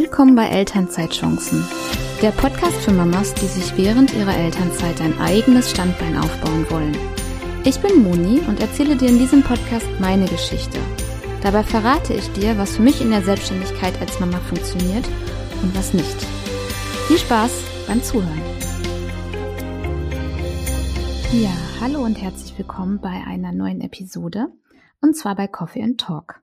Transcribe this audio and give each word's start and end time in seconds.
Willkommen 0.00 0.36
bei 0.36 0.46
Elternzeitchancen, 0.46 1.66
der 2.22 2.30
Podcast 2.30 2.76
für 2.76 2.92
Mamas, 2.92 3.34
die 3.34 3.46
sich 3.46 3.76
während 3.76 4.14
ihrer 4.14 4.36
Elternzeit 4.36 5.00
ein 5.00 5.18
eigenes 5.18 5.72
Standbein 5.72 6.16
aufbauen 6.16 6.70
wollen. 6.70 6.96
Ich 7.64 7.80
bin 7.80 8.04
Moni 8.04 8.38
und 8.46 8.60
erzähle 8.60 8.94
dir 8.94 9.08
in 9.08 9.18
diesem 9.18 9.42
Podcast 9.42 9.88
meine 9.98 10.26
Geschichte. 10.26 10.78
Dabei 11.42 11.64
verrate 11.64 12.14
ich 12.14 12.30
dir, 12.30 12.56
was 12.58 12.76
für 12.76 12.82
mich 12.82 13.00
in 13.00 13.10
der 13.10 13.22
Selbstständigkeit 13.22 14.00
als 14.00 14.20
Mama 14.20 14.38
funktioniert 14.38 15.04
und 15.62 15.76
was 15.76 15.92
nicht. 15.92 16.22
Viel 17.08 17.18
Spaß 17.18 17.50
beim 17.88 18.00
Zuhören. 18.00 18.42
Ja, 21.32 21.56
hallo 21.80 22.04
und 22.04 22.22
herzlich 22.22 22.56
willkommen 22.56 23.00
bei 23.00 23.24
einer 23.26 23.50
neuen 23.50 23.80
Episode 23.80 24.46
und 25.00 25.16
zwar 25.16 25.34
bei 25.34 25.48
Coffee 25.48 25.82
and 25.82 26.00
Talk. 26.00 26.40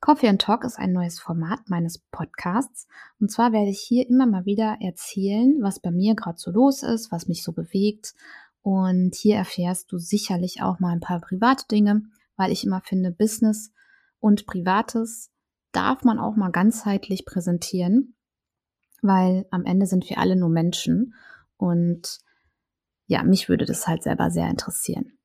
Coffee 0.00 0.28
and 0.28 0.40
Talk 0.40 0.64
ist 0.64 0.78
ein 0.78 0.92
neues 0.92 1.18
Format 1.18 1.60
meines 1.68 1.98
Podcasts. 1.98 2.86
Und 3.20 3.30
zwar 3.30 3.52
werde 3.52 3.70
ich 3.70 3.80
hier 3.80 4.08
immer 4.08 4.26
mal 4.26 4.44
wieder 4.44 4.78
erzählen, 4.80 5.58
was 5.60 5.80
bei 5.80 5.90
mir 5.90 6.14
gerade 6.14 6.38
so 6.38 6.50
los 6.50 6.82
ist, 6.82 7.12
was 7.12 7.28
mich 7.28 7.42
so 7.42 7.52
bewegt. 7.52 8.14
Und 8.62 9.14
hier 9.14 9.36
erfährst 9.36 9.92
du 9.92 9.98
sicherlich 9.98 10.62
auch 10.62 10.80
mal 10.80 10.92
ein 10.92 11.00
paar 11.00 11.20
private 11.20 11.66
Dinge, 11.70 12.02
weil 12.36 12.50
ich 12.50 12.64
immer 12.64 12.80
finde, 12.80 13.12
Business 13.12 13.72
und 14.18 14.46
Privates 14.46 15.30
darf 15.72 16.04
man 16.04 16.18
auch 16.18 16.36
mal 16.36 16.50
ganzheitlich 16.50 17.26
präsentieren, 17.26 18.14
weil 19.02 19.46
am 19.50 19.64
Ende 19.64 19.86
sind 19.86 20.08
wir 20.08 20.18
alle 20.18 20.36
nur 20.36 20.48
Menschen. 20.48 21.14
Und 21.56 22.18
ja, 23.06 23.22
mich 23.22 23.48
würde 23.48 23.66
das 23.66 23.86
halt 23.86 24.02
selber 24.02 24.30
sehr 24.30 24.48
interessieren. 24.48 25.16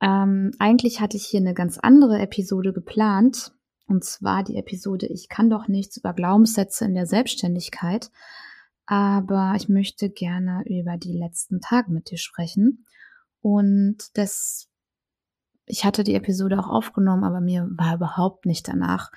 Ähm, 0.00 0.52
eigentlich 0.58 1.00
hatte 1.00 1.16
ich 1.16 1.26
hier 1.26 1.40
eine 1.40 1.54
ganz 1.54 1.78
andere 1.78 2.18
Episode 2.18 2.72
geplant, 2.72 3.52
und 3.86 4.04
zwar 4.04 4.42
die 4.42 4.56
Episode 4.56 5.06
Ich 5.06 5.28
kann 5.28 5.50
doch 5.50 5.68
nichts 5.68 5.96
über 5.96 6.14
Glaubenssätze 6.14 6.84
in 6.84 6.94
der 6.94 7.06
Selbstständigkeit. 7.06 8.10
Aber 8.86 9.54
ich 9.56 9.68
möchte 9.68 10.10
gerne 10.10 10.62
über 10.66 10.96
die 10.96 11.16
letzten 11.16 11.60
Tage 11.60 11.90
mit 11.90 12.10
dir 12.10 12.18
sprechen. 12.18 12.86
Und 13.40 14.16
das, 14.16 14.68
ich 15.66 15.84
hatte 15.84 16.04
die 16.04 16.14
Episode 16.14 16.58
auch 16.58 16.68
aufgenommen, 16.68 17.24
aber 17.24 17.40
mir 17.40 17.68
war 17.72 17.94
überhaupt 17.94 18.46
nicht 18.46 18.68
danach, 18.68 19.10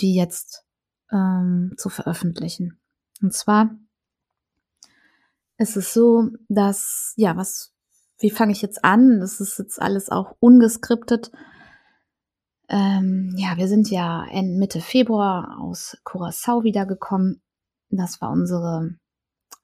die 0.00 0.14
jetzt 0.14 0.64
ähm, 1.12 1.74
zu 1.76 1.88
veröffentlichen. 1.88 2.80
Und 3.22 3.32
zwar 3.32 3.70
ist 5.58 5.76
es 5.76 5.92
so, 5.92 6.30
dass, 6.48 7.12
ja, 7.16 7.36
was, 7.36 7.72
wie 8.18 8.30
fange 8.30 8.52
ich 8.52 8.62
jetzt 8.62 8.84
an? 8.84 9.20
Das 9.20 9.40
ist 9.40 9.58
jetzt 9.58 9.80
alles 9.80 10.08
auch 10.08 10.36
ungeskriptet. 10.40 11.30
Ähm, 12.70 13.34
ja, 13.36 13.56
wir 13.56 13.66
sind 13.66 13.90
ja 13.90 14.26
Mitte 14.32 14.80
Februar 14.80 15.58
aus 15.60 15.98
Curacao 16.04 16.62
wiedergekommen. 16.62 17.42
Das 17.90 18.20
war 18.20 18.30
unsere 18.30 18.94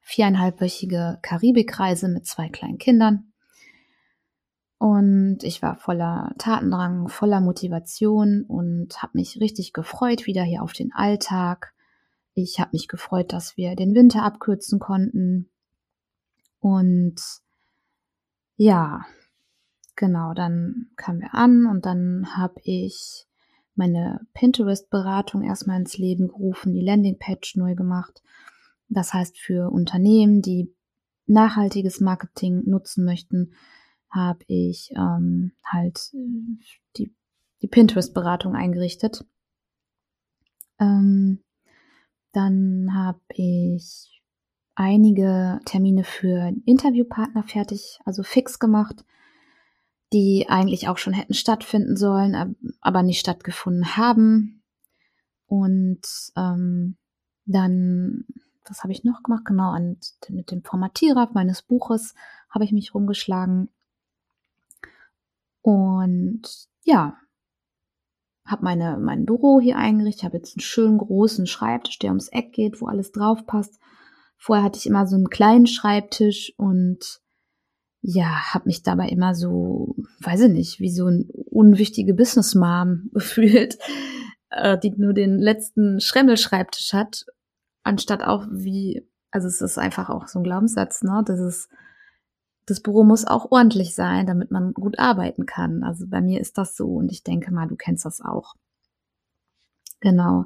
viereinhalbwöchige 0.01 1.19
Karibikreise 1.23 2.09
mit 2.09 2.27
zwei 2.27 2.49
kleinen 2.49 2.79
Kindern. 2.79 3.33
Und 4.79 5.39
ich 5.43 5.63
war 5.63 5.77
voller 5.77 6.35
Tatendrang, 6.39 7.09
voller 7.09 7.41
Motivation 7.41 8.43
und 8.43 9.01
habe 9.03 9.19
mich 9.19 9.41
richtig 9.41 9.73
gefreut 9.73 10.27
wieder 10.27 10.43
hier 10.43 10.63
auf 10.63 10.73
den 10.73 10.93
Alltag. 10.93 11.75
Ich 12.35 12.59
habe 12.59 12.71
mich 12.73 12.89
gefreut, 12.89 13.33
dass 13.33 13.57
wir 13.57 13.77
den 13.77 13.95
Winter 13.95 14.25
abkürzen 14.25 14.81
konnten. 14.81 15.49
Und 16.59 17.23
ja, 18.57 19.07
Genau, 19.97 20.35
dann 20.35 20.91
kamen 20.97 21.21
wir 21.21 21.35
an 21.35 21.65
und 21.65 21.87
dann 21.87 22.37
habe 22.37 22.61
ich 22.63 23.27
meine 23.75 24.21
Pinterest-Beratung 24.35 25.43
erstmal 25.43 25.81
ins 25.81 25.97
Leben 25.97 26.29
gerufen, 26.29 26.75
die 26.75 26.85
Landingpage 26.85 27.57
neu 27.57 27.75
gemacht. 27.75 28.23
Das 28.89 29.15
heißt, 29.15 29.39
für 29.39 29.71
Unternehmen, 29.71 30.43
die 30.43 30.71
nachhaltiges 31.27 32.01
Marketing 32.01 32.63
nutzen 32.67 33.05
möchten, 33.07 33.55
habe 34.11 34.41
ich 34.49 34.91
ähm, 34.95 35.53
halt 35.65 36.11
äh, 36.13 36.59
die, 36.99 37.15
die 37.63 37.67
Pinterest-Beratung 37.67 38.55
eingerichtet. 38.55 39.25
Ähm, 40.79 41.43
dann 42.33 42.95
habe 42.95 43.21
ich 43.31 44.23
einige 44.75 45.59
Termine 45.65 46.05
für 46.05 46.53
Interviewpartner 46.67 47.45
fertig, 47.45 47.99
also 48.05 48.23
fix 48.23 48.59
gemacht 48.59 49.07
die 50.13 50.47
eigentlich 50.49 50.89
auch 50.89 50.99
schon 50.99 51.13
hätten 51.13 51.35
stattfinden 51.35 51.97
sollen, 51.97 52.57
aber 52.81 53.03
nicht 53.03 53.21
stattgefunden 53.21 53.97
haben. 53.97 54.63
Und 55.47 56.03
ähm, 56.37 56.97
dann, 57.45 58.25
was 58.69 58.83
habe 58.83 58.93
ich 58.93 59.05
noch 59.05 59.23
gemacht? 59.23 59.45
Genau, 59.45 59.71
an, 59.71 59.97
mit 60.29 60.51
dem 60.51 60.63
Formatierer 60.63 61.31
meines 61.35 61.63
Buches 61.63 62.15
habe 62.51 62.65
ich 62.65 62.73
mich 62.73 62.95
rumgeschlagen. 62.95 63.69
Und 65.63 66.43
ja, 66.85 67.17
habe 68.45 68.65
meine 68.65 68.97
mein 68.99 69.27
Büro 69.27 69.61
hier 69.61 69.77
eingerichtet, 69.77 70.23
habe 70.23 70.37
jetzt 70.37 70.57
einen 70.57 70.63
schönen 70.63 70.99
großen 70.99 71.47
Schreibtisch, 71.47 71.99
der 71.99 72.11
ums 72.11 72.29
Eck 72.29 72.53
geht, 72.53 72.81
wo 72.81 72.87
alles 72.87 73.11
drauf 73.11 73.45
passt. 73.47 73.81
Vorher 74.37 74.65
hatte 74.65 74.79
ich 74.79 74.87
immer 74.87 75.07
so 75.07 75.17
einen 75.17 75.31
kleinen 75.31 75.67
Schreibtisch 75.67 76.53
und 76.57 77.21
ja, 78.09 78.55
habe 78.55 78.67
mich 78.67 78.85
dabei 78.85 79.09
immer 79.09 79.35
so, 79.35 79.97
weiß 80.21 80.43
ich 80.43 80.53
nicht, 80.53 80.81
wie 80.81 80.93
so 80.93 81.09
ein 81.09 81.29
unwichtige 81.51 82.15
Business 82.15 82.55
Mom 82.55 83.11
gefühlt, 83.13 83.79
äh, 84.51 84.79
die 84.79 84.93
nur 84.97 85.13
den 85.13 85.41
letzten 85.41 86.01
Schremmelschreibtisch 86.01 86.93
hat, 86.93 87.27
anstatt 87.83 88.23
auch 88.23 88.47
wie, 88.49 89.09
also 89.33 89.49
es 89.49 89.61
ist 89.61 89.77
einfach 89.77 90.09
auch 90.09 90.29
so 90.29 90.39
ein 90.39 90.45
Glaubenssatz, 90.45 91.03
ne, 91.03 91.25
das 91.27 91.41
ist, 91.41 91.69
das 92.65 92.81
Büro 92.81 93.03
muss 93.03 93.27
auch 93.27 93.51
ordentlich 93.51 93.97
sein, 93.97 94.25
damit 94.27 94.53
man 94.53 94.73
gut 94.73 95.01
arbeiten 95.01 95.45
kann. 95.45 95.83
Also 95.83 96.07
bei 96.09 96.21
mir 96.21 96.41
ist 96.41 96.59
das 96.59 96.77
so 96.77 96.87
und 96.87 97.11
ich 97.11 97.25
denke 97.25 97.53
mal, 97.53 97.67
du 97.67 97.75
kennst 97.75 98.05
das 98.05 98.21
auch. 98.21 98.55
Genau. 100.01 100.45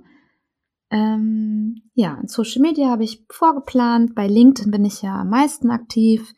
Ähm, 0.91 1.82
ja, 1.94 2.19
in 2.21 2.28
Social 2.28 2.62
Media 2.62 2.88
habe 2.88 3.04
ich 3.04 3.25
vorgeplant. 3.31 4.15
Bei 4.15 4.27
LinkedIn 4.27 4.71
bin 4.71 4.84
ich 4.84 5.03
ja 5.03 5.21
am 5.21 5.31
meisten 5.31 5.71
aktiv 5.71 6.34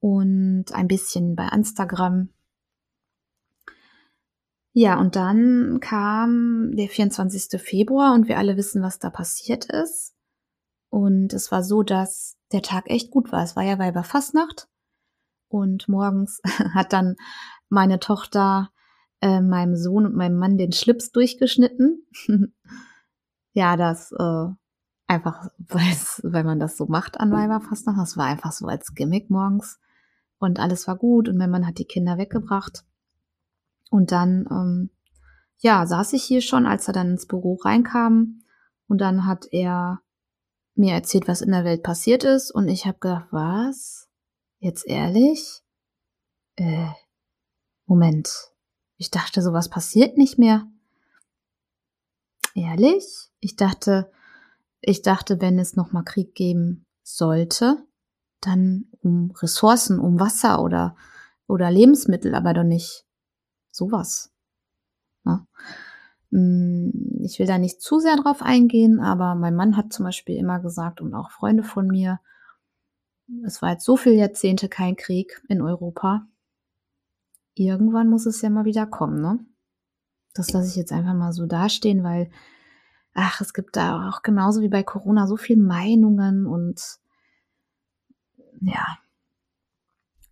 und 0.00 0.66
ein 0.72 0.88
bisschen 0.88 1.34
bei 1.34 1.48
Instagram. 1.48 2.30
Ja, 4.72 4.98
und 5.00 5.16
dann 5.16 5.80
kam 5.80 6.70
der 6.76 6.88
24. 6.88 7.60
Februar 7.60 8.14
und 8.14 8.28
wir 8.28 8.38
alle 8.38 8.56
wissen, 8.56 8.82
was 8.82 8.98
da 8.98 9.10
passiert 9.10 9.64
ist. 9.64 10.14
Und 10.90 11.32
es 11.32 11.50
war 11.50 11.62
so, 11.62 11.82
dass 11.82 12.36
der 12.52 12.62
Tag 12.62 12.88
echt 12.88 13.10
gut 13.10 13.32
war. 13.32 13.42
Es 13.42 13.56
war 13.56 13.64
ja 13.64 13.78
Weiberfastnacht. 13.78 14.68
Und 15.48 15.88
morgens 15.88 16.40
hat 16.74 16.92
dann 16.92 17.16
meine 17.68 17.98
Tochter 17.98 18.70
äh, 19.20 19.40
meinem 19.40 19.74
Sohn 19.74 20.06
und 20.06 20.14
meinem 20.14 20.38
Mann 20.38 20.58
den 20.58 20.72
Schlips 20.72 21.10
durchgeschnitten. 21.10 22.06
ja, 23.52 23.76
das 23.76 24.12
äh, 24.12 24.46
einfach, 25.08 25.48
weil 26.22 26.44
man 26.44 26.60
das 26.60 26.76
so 26.76 26.86
macht 26.86 27.18
an 27.18 27.32
Weiberfastnacht. 27.32 27.98
Das 27.98 28.16
war 28.16 28.26
einfach 28.26 28.52
so 28.52 28.66
als 28.66 28.94
Gimmick 28.94 29.28
morgens 29.28 29.80
und 30.38 30.60
alles 30.60 30.86
war 30.86 30.96
gut 30.96 31.28
und 31.28 31.36
mein 31.36 31.50
Mann 31.50 31.66
hat 31.66 31.78
die 31.78 31.84
Kinder 31.84 32.18
weggebracht. 32.18 32.84
Und 33.90 34.12
dann, 34.12 34.46
ähm, 34.50 34.90
ja, 35.58 35.86
saß 35.86 36.12
ich 36.12 36.22
hier 36.22 36.40
schon, 36.40 36.66
als 36.66 36.86
er 36.88 36.94
dann 36.94 37.10
ins 37.12 37.26
Büro 37.26 37.54
reinkam 37.54 38.42
und 38.86 39.00
dann 39.00 39.26
hat 39.26 39.48
er 39.50 40.00
mir 40.74 40.94
erzählt, 40.94 41.26
was 41.26 41.40
in 41.40 41.50
der 41.50 41.64
Welt 41.64 41.82
passiert 41.82 42.24
ist 42.24 42.50
und 42.50 42.68
ich 42.68 42.86
habe 42.86 42.98
gedacht, 42.98 43.28
was? 43.30 44.08
Jetzt 44.60 44.86
ehrlich? 44.86 45.62
Äh, 46.56 46.88
Moment. 47.86 48.30
Ich 48.96 49.10
dachte, 49.10 49.42
sowas 49.42 49.68
passiert 49.68 50.16
nicht 50.16 50.38
mehr. 50.38 50.66
Ehrlich? 52.54 53.30
Ich 53.40 53.56
dachte, 53.56 54.10
ich 54.80 55.02
dachte, 55.02 55.40
wenn 55.40 55.58
es 55.58 55.76
nochmal 55.76 56.04
Krieg 56.04 56.34
geben 56.34 56.86
sollte, 57.02 57.87
dann 58.40 58.86
um 59.02 59.30
Ressourcen, 59.32 59.98
um 59.98 60.20
Wasser 60.20 60.62
oder, 60.62 60.96
oder 61.46 61.70
Lebensmittel, 61.70 62.34
aber 62.34 62.54
doch 62.54 62.64
nicht 62.64 63.04
sowas. 63.70 64.32
Ja. 65.24 65.32
Ne? 65.32 65.46
Mm, 66.30 67.22
ich 67.22 67.38
will 67.38 67.46
da 67.46 67.58
nicht 67.58 67.80
zu 67.80 68.00
sehr 68.00 68.16
drauf 68.16 68.42
eingehen, 68.42 69.00
aber 69.00 69.34
mein 69.34 69.54
Mann 69.54 69.76
hat 69.76 69.92
zum 69.92 70.04
Beispiel 70.04 70.36
immer 70.36 70.60
gesagt 70.60 71.00
und 71.00 71.14
auch 71.14 71.30
Freunde 71.30 71.62
von 71.62 71.86
mir, 71.86 72.20
es 73.44 73.62
war 73.62 73.72
jetzt 73.72 73.84
so 73.84 73.96
viele 73.96 74.16
Jahrzehnte 74.16 74.68
kein 74.68 74.96
Krieg 74.96 75.42
in 75.48 75.60
Europa. 75.62 76.26
Irgendwann 77.54 78.08
muss 78.08 78.26
es 78.26 78.40
ja 78.40 78.50
mal 78.50 78.64
wieder 78.64 78.86
kommen, 78.86 79.20
ne? 79.20 79.38
Das 80.34 80.52
lasse 80.52 80.68
ich 80.68 80.76
jetzt 80.76 80.92
einfach 80.92 81.14
mal 81.14 81.32
so 81.32 81.46
dastehen, 81.46 82.04
weil, 82.04 82.30
ach, 83.14 83.40
es 83.40 83.52
gibt 83.52 83.76
da 83.76 84.08
auch 84.08 84.22
genauso 84.22 84.60
wie 84.62 84.68
bei 84.68 84.82
Corona 84.82 85.26
so 85.26 85.36
viele 85.36 85.62
Meinungen 85.62 86.46
und 86.46 87.00
ja. 88.60 88.98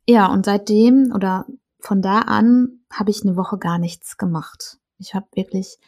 Ja, 0.08 0.26
und 0.26 0.44
seitdem 0.46 1.12
oder 1.14 1.46
von 1.80 2.00
da 2.00 2.20
an 2.20 2.80
habe 2.92 3.10
ich 3.10 3.22
eine 3.22 3.36
Woche 3.36 3.58
gar 3.58 3.78
nichts 3.78 4.16
gemacht. 4.16 4.78
Ich 4.98 5.14
habe 5.14 5.26
wirklich 5.34 5.78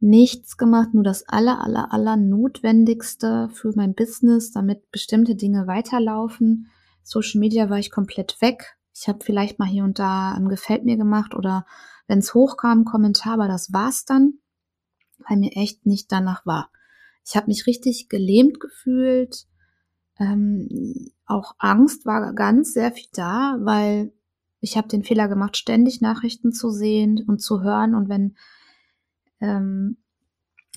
nichts 0.00 0.56
gemacht, 0.56 0.94
nur 0.94 1.02
das 1.02 1.28
aller, 1.28 1.62
aller, 1.62 1.92
aller 1.92 2.16
Notwendigste 2.16 3.48
für 3.52 3.72
mein 3.74 3.94
Business, 3.94 4.52
damit 4.52 4.90
bestimmte 4.90 5.34
Dinge 5.34 5.66
weiterlaufen. 5.66 6.70
Social 7.02 7.40
Media 7.40 7.68
war 7.70 7.78
ich 7.78 7.90
komplett 7.90 8.40
weg. 8.40 8.76
Ich 8.94 9.08
habe 9.08 9.24
vielleicht 9.24 9.58
mal 9.58 9.68
hier 9.68 9.84
und 9.84 9.98
da 9.98 10.32
ein 10.32 10.48
Gefällt 10.48 10.84
mir 10.84 10.96
gemacht 10.96 11.34
oder 11.34 11.66
wenn 12.06 12.18
es 12.18 12.34
hochkam, 12.34 12.84
Kommentar, 12.84 13.34
aber 13.34 13.48
das 13.48 13.72
war's 13.72 14.04
dann, 14.04 14.34
weil 15.26 15.36
mir 15.38 15.52
echt 15.56 15.84
nicht 15.86 16.10
danach 16.12 16.46
war. 16.46 16.70
Ich 17.26 17.36
habe 17.36 17.48
mich 17.48 17.66
richtig 17.66 18.08
gelähmt 18.08 18.60
gefühlt. 18.60 19.46
Ähm, 20.18 21.10
auch 21.26 21.54
Angst 21.58 22.06
war 22.06 22.32
ganz 22.34 22.72
sehr 22.72 22.92
viel 22.92 23.08
da, 23.12 23.56
weil 23.60 24.12
ich 24.60 24.76
habe 24.76 24.88
den 24.88 25.04
Fehler 25.04 25.28
gemacht, 25.28 25.56
ständig 25.56 26.00
Nachrichten 26.00 26.52
zu 26.52 26.70
sehen 26.70 27.24
und 27.26 27.40
zu 27.40 27.62
hören. 27.62 27.94
Und 27.94 28.08
wenn 28.08 28.36
ähm, 29.40 29.98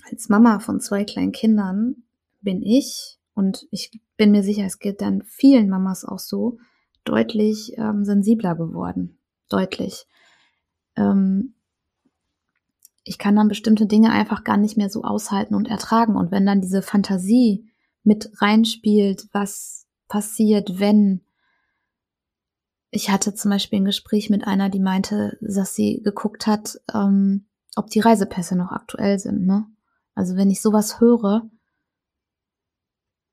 als 0.10 0.30
Mama 0.30 0.60
von 0.60 0.80
zwei 0.80 1.04
kleinen 1.04 1.32
Kindern 1.32 2.04
bin 2.42 2.62
ich, 2.62 3.18
und 3.34 3.68
ich 3.72 4.00
bin 4.18 4.32
mir 4.32 4.44
sicher, 4.44 4.66
es 4.66 4.80
geht 4.80 5.02
dann 5.02 5.24
vielen 5.24 5.70
Mamas 5.70 6.06
auch 6.06 6.20
so, 6.20 6.60
deutlich 7.04 7.74
ähm, 7.78 8.06
sensibler 8.06 8.56
geworden. 8.56 9.18
Deutlich. 9.50 10.06
Ähm, 10.96 11.56
ich 13.04 13.18
kann 13.18 13.36
dann 13.36 13.48
bestimmte 13.48 13.88
Dinge 13.88 14.12
einfach 14.12 14.44
gar 14.44 14.58
nicht 14.58 14.78
mehr 14.78 14.90
so 14.90 15.04
aushalten 15.04 15.56
und 15.56 15.68
ertragen. 15.68 16.16
Und 16.16 16.32
wenn 16.32 16.46
dann 16.46 16.62
diese 16.62 16.82
Fantasie 16.82 17.70
mit 18.03 18.31
reinspielt, 18.42 19.27
was 19.31 19.88
passiert, 20.07 20.80
wenn. 20.80 21.21
Ich 22.89 23.09
hatte 23.09 23.33
zum 23.33 23.51
Beispiel 23.51 23.80
ein 23.80 23.86
Gespräch 23.86 24.30
mit 24.30 24.45
einer, 24.45 24.69
die 24.69 24.81
meinte, 24.81 25.38
dass 25.39 25.75
sie 25.75 26.01
geguckt 26.03 26.45
hat, 26.45 26.77
ähm, 26.94 27.45
ob 27.77 27.89
die 27.89 28.01
Reisepässe 28.01 28.57
noch 28.57 28.71
aktuell 28.71 29.18
sind. 29.18 29.45
Ne? 29.45 29.65
Also 30.13 30.36
wenn 30.36 30.50
ich 30.50 30.62
sowas 30.62 31.00
höre, 31.00 31.50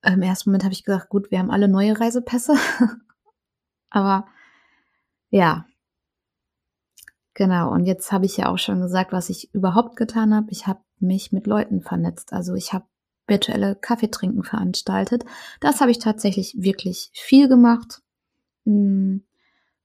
im 0.03 0.23
ersten 0.23 0.51
Moment 0.51 0.65
habe 0.65 0.73
ich 0.73 0.85
gedacht, 0.85 1.09
gut, 1.09 1.31
wir 1.31 1.39
haben 1.41 1.51
alle 1.51 1.69
neue 1.69 1.99
Reisepässe. 1.99 2.55
Aber 3.91 4.27
ja, 5.31 5.67
genau. 7.35 7.73
Und 7.73 7.85
jetzt 7.87 8.13
habe 8.13 8.27
ich 8.27 8.37
ja 8.37 8.49
auch 8.49 8.59
schon 8.59 8.81
gesagt, 8.81 9.13
was 9.13 9.29
ich 9.29 9.53
überhaupt 9.53 9.97
getan 9.97 10.35
habe. 10.35 10.51
Ich 10.51 10.67
habe 10.67 10.81
mich 11.01 11.33
mit 11.33 11.47
Leuten 11.47 11.81
vernetzt. 11.81 12.33
Also 12.33 12.55
ich 12.55 12.73
habe 12.73 12.87
virtuelle 13.29 13.77
Kaffeetrinken 13.77 14.43
veranstaltet. 14.43 15.25
Das 15.61 15.81
habe 15.81 15.91
ich 15.91 15.99
tatsächlich 15.99 16.57
wirklich 16.59 17.11
viel 17.13 17.49
gemacht 17.49 18.03
hm, 18.65 19.25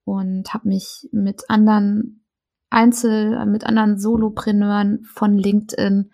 und 0.06 0.54
habe 0.54 0.68
mich 0.70 1.10
mit 1.12 1.50
anderen 1.50 2.24
Einzel, 2.70 3.46
mit 3.46 3.66
anderen 3.66 4.00
Solopreneuren 4.00 5.04
von 5.04 5.38
LinkedIn 5.38 6.12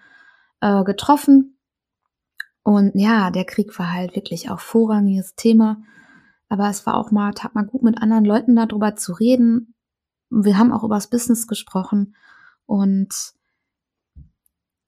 äh, 0.61 0.83
getroffen. 0.83 1.57
Und 2.63 2.91
ja, 2.95 3.31
der 3.31 3.45
Krieg 3.45 3.77
war 3.79 3.93
halt 3.93 4.15
wirklich 4.15 4.49
auch 4.49 4.59
vorrangiges 4.59 5.35
Thema. 5.35 5.81
Aber 6.49 6.69
es 6.69 6.85
war 6.85 6.97
auch 6.97 7.11
mal, 7.11 7.33
tat 7.33 7.55
mal 7.55 7.65
gut 7.65 7.83
mit 7.83 8.01
anderen 8.01 8.25
Leuten 8.25 8.55
darüber 8.55 8.95
zu 8.95 9.13
reden. 9.13 9.73
Wir 10.29 10.57
haben 10.57 10.73
auch 10.73 10.83
über 10.83 10.95
das 10.95 11.09
Business 11.09 11.47
gesprochen 11.47 12.15
und 12.65 13.33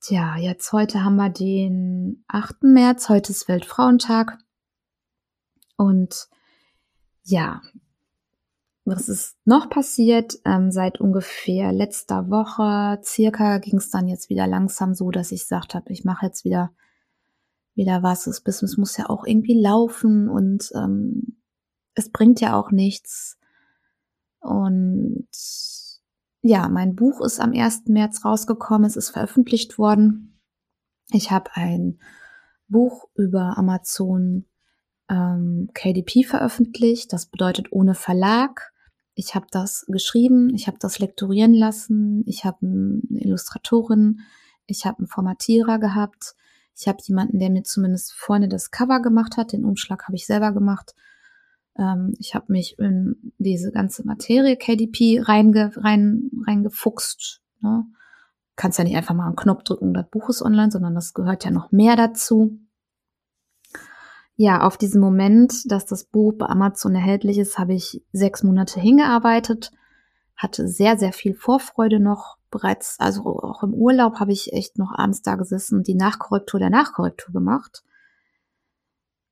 Tja, 0.03 0.35
jetzt 0.35 0.73
heute 0.73 1.03
haben 1.03 1.17
wir 1.17 1.29
den 1.29 2.23
8. 2.27 2.63
März, 2.63 3.07
heute 3.07 3.31
ist 3.31 3.47
Weltfrauentag. 3.47 4.39
Und 5.77 6.27
ja, 7.21 7.61
was 8.83 9.09
ist 9.09 9.37
noch 9.45 9.69
passiert? 9.69 10.39
Ähm, 10.43 10.71
seit 10.71 10.99
ungefähr 10.99 11.71
letzter 11.71 12.31
Woche 12.31 12.99
circa 13.03 13.59
ging 13.59 13.77
es 13.77 13.91
dann 13.91 14.07
jetzt 14.07 14.31
wieder 14.31 14.47
langsam 14.47 14.95
so, 14.95 15.11
dass 15.11 15.31
ich 15.31 15.41
gesagt 15.41 15.75
habe, 15.75 15.93
ich 15.93 16.03
mache 16.03 16.25
jetzt 16.25 16.45
wieder 16.45 16.73
wieder 17.75 18.01
was. 18.01 18.23
Das 18.23 18.41
Business 18.41 18.77
muss 18.77 18.97
ja 18.97 19.07
auch 19.07 19.23
irgendwie 19.23 19.61
laufen 19.61 20.29
und 20.29 20.71
ähm, 20.73 21.37
es 21.93 22.09
bringt 22.09 22.41
ja 22.41 22.59
auch 22.59 22.71
nichts. 22.71 23.37
Und 24.39 25.27
ja, 26.41 26.67
mein 26.69 26.95
Buch 26.95 27.21
ist 27.21 27.39
am 27.39 27.53
1. 27.53 27.83
März 27.87 28.25
rausgekommen, 28.25 28.85
es 28.85 28.95
ist 28.95 29.11
veröffentlicht 29.11 29.77
worden. 29.77 30.39
Ich 31.11 31.29
habe 31.29 31.51
ein 31.53 31.99
Buch 32.67 33.09
über 33.15 33.57
Amazon 33.57 34.45
ähm, 35.09 35.69
KDP 35.73 36.23
veröffentlicht, 36.23 37.13
das 37.13 37.27
bedeutet 37.27 37.71
ohne 37.71 37.93
Verlag. 37.93 38.71
Ich 39.13 39.35
habe 39.35 39.45
das 39.51 39.85
geschrieben, 39.87 40.53
ich 40.55 40.67
habe 40.67 40.77
das 40.79 40.99
lektorieren 40.99 41.53
lassen, 41.53 42.23
ich 42.25 42.45
habe 42.45 42.57
eine 42.61 43.01
Illustratorin, 43.09 44.21
ich 44.65 44.85
habe 44.85 44.99
einen 44.99 45.07
Formatierer 45.07 45.79
gehabt, 45.79 46.35
ich 46.75 46.87
habe 46.87 46.99
jemanden, 47.01 47.37
der 47.37 47.49
mir 47.49 47.63
zumindest 47.63 48.13
vorne 48.13 48.47
das 48.47 48.71
Cover 48.71 49.01
gemacht 49.01 49.37
hat, 49.37 49.51
den 49.51 49.65
Umschlag 49.65 50.07
habe 50.07 50.15
ich 50.15 50.25
selber 50.25 50.53
gemacht 50.53 50.95
ähm, 51.77 52.13
ich 52.19 52.35
habe 52.35 52.51
mich 52.51 52.77
in 52.79 53.33
diese 53.37 53.71
ganze 53.71 54.05
Materie 54.05 54.57
KDP 54.57 55.21
reinge, 55.21 55.71
rein, 55.77 56.29
reingefuchst. 56.45 57.41
Ne? 57.61 57.85
Kannst 58.55 58.77
ja 58.77 58.83
nicht 58.83 58.95
einfach 58.95 59.15
mal 59.15 59.27
einen 59.27 59.35
Knopf 59.35 59.63
drücken 59.63 59.89
und 59.89 59.93
das 59.93 60.09
Buch 60.09 60.29
ist 60.29 60.41
online, 60.41 60.71
sondern 60.71 60.95
das 60.95 61.13
gehört 61.13 61.45
ja 61.45 61.51
noch 61.51 61.71
mehr 61.71 61.95
dazu. 61.95 62.59
Ja, 64.35 64.61
auf 64.61 64.77
diesen 64.77 65.01
Moment, 65.01 65.71
dass 65.71 65.85
das 65.85 66.05
Buch 66.05 66.33
bei 66.33 66.47
Amazon 66.47 66.95
erhältlich 66.95 67.37
ist, 67.37 67.59
habe 67.59 67.73
ich 67.73 68.03
sechs 68.11 68.43
Monate 68.43 68.79
hingearbeitet, 68.79 69.71
hatte 70.35 70.67
sehr, 70.67 70.97
sehr 70.97 71.13
viel 71.13 71.35
Vorfreude 71.35 71.99
noch. 71.99 72.37
Bereits, 72.49 72.97
also 72.99 73.39
auch 73.39 73.63
im 73.63 73.73
Urlaub 73.73 74.19
habe 74.19 74.31
ich 74.31 74.51
echt 74.51 74.77
noch 74.77 74.91
abends 74.93 75.21
da 75.21 75.35
gesessen 75.35 75.77
und 75.77 75.87
die 75.87 75.95
Nachkorrektur 75.95 76.59
der 76.59 76.69
Nachkorrektur 76.69 77.31
gemacht. 77.31 77.83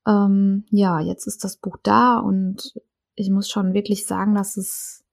Ähm, 0.10 0.66
ja, 0.72 1.00
jetzt 1.00 1.28
ist 1.28 1.44
das 1.44 1.58
Buch 1.58 1.78
da 1.84 2.18
und 2.18 2.74
ich 3.14 3.30
muss 3.30 3.48
schon 3.48 3.74
wirklich 3.74 4.08
sagen, 4.08 4.34
dass 4.34 4.58
es, 4.58 5.06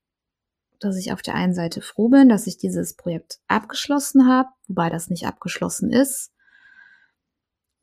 dass 0.80 0.96
ich 0.96 1.12
auf 1.12 1.20
der 1.20 1.34
einen 1.34 1.52
Seite 1.52 1.82
froh 1.82 2.08
bin, 2.08 2.30
dass 2.30 2.46
ich 2.46 2.56
dieses 2.56 2.94
Projekt 2.94 3.40
abgeschlossen 3.46 4.26
habe, 4.26 4.48
wobei 4.68 4.88
das 4.88 5.10
nicht 5.10 5.26
abgeschlossen 5.26 5.92
ist. 5.92 6.32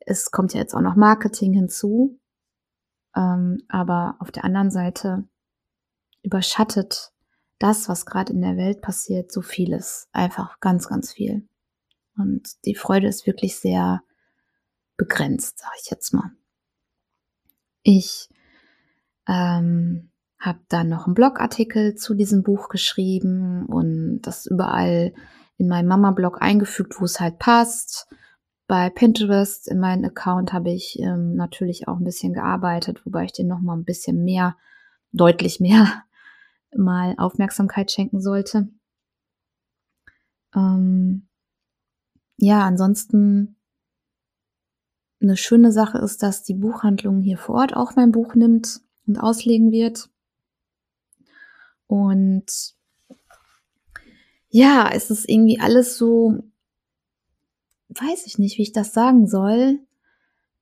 Es 0.00 0.32
kommt 0.32 0.54
ja 0.54 0.60
jetzt 0.60 0.74
auch 0.74 0.80
noch 0.80 0.96
Marketing 0.96 1.52
hinzu. 1.52 2.18
Ähm, 3.14 3.62
aber 3.68 4.16
auf 4.18 4.32
der 4.32 4.44
anderen 4.44 4.72
Seite 4.72 5.24
überschattet 6.22 7.12
das, 7.60 7.88
was 7.88 8.06
gerade 8.06 8.32
in 8.32 8.40
der 8.40 8.56
Welt 8.56 8.82
passiert, 8.82 9.30
so 9.30 9.40
vieles. 9.40 10.08
Einfach 10.12 10.58
ganz, 10.58 10.88
ganz 10.88 11.12
viel. 11.12 11.48
Und 12.16 12.64
die 12.64 12.74
Freude 12.74 13.06
ist 13.06 13.26
wirklich 13.26 13.56
sehr 13.56 14.02
begrenzt, 14.96 15.60
sag 15.60 15.72
ich 15.80 15.90
jetzt 15.90 16.12
mal. 16.12 16.32
Ich 17.84 18.28
ähm, 19.28 20.10
habe 20.40 20.58
dann 20.68 20.88
noch 20.88 21.06
einen 21.06 21.14
Blogartikel 21.14 21.94
zu 21.94 22.14
diesem 22.14 22.42
Buch 22.42 22.68
geschrieben 22.68 23.66
und 23.66 24.22
das 24.22 24.46
überall 24.46 25.14
in 25.58 25.68
meinen 25.68 25.86
Mama-Blog 25.86 26.42
eingefügt, 26.42 27.00
wo 27.00 27.04
es 27.04 27.20
halt 27.20 27.38
passt. 27.38 28.08
Bei 28.66 28.90
Pinterest 28.90 29.68
in 29.68 29.78
meinem 29.78 30.04
Account 30.06 30.52
habe 30.52 30.70
ich 30.70 30.98
ähm, 30.98 31.36
natürlich 31.36 31.86
auch 31.86 31.98
ein 31.98 32.04
bisschen 32.04 32.32
gearbeitet, 32.32 33.04
wobei 33.04 33.24
ich 33.24 33.32
den 33.32 33.46
noch 33.46 33.60
mal 33.60 33.76
ein 33.76 33.84
bisschen 33.84 34.24
mehr, 34.24 34.56
deutlich 35.12 35.60
mehr 35.60 36.04
mal 36.76 37.14
Aufmerksamkeit 37.18 37.92
schenken 37.92 38.20
sollte. 38.20 38.68
Ähm, 40.54 41.28
ja, 42.38 42.64
ansonsten 42.64 43.53
eine 45.20 45.36
schöne 45.36 45.72
Sache 45.72 45.98
ist, 45.98 46.22
dass 46.22 46.42
die 46.42 46.54
Buchhandlung 46.54 47.22
hier 47.22 47.38
vor 47.38 47.56
Ort 47.56 47.76
auch 47.76 47.96
mein 47.96 48.12
Buch 48.12 48.34
nimmt 48.34 48.80
und 49.06 49.18
auslegen 49.18 49.70
wird. 49.70 50.08
Und 51.86 52.74
ja, 54.48 54.90
es 54.92 55.10
ist 55.10 55.28
irgendwie 55.28 55.60
alles 55.60 55.96
so, 55.96 56.44
weiß 57.88 58.26
ich 58.26 58.38
nicht, 58.38 58.58
wie 58.58 58.62
ich 58.62 58.72
das 58.72 58.92
sagen 58.92 59.26
soll. 59.26 59.80